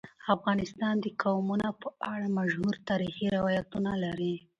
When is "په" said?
1.81-1.87